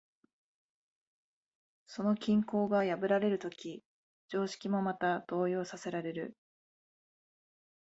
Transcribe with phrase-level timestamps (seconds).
[1.85, 3.83] その均衡が破られるとき、
[4.29, 6.35] 常識もまた動揺させられる。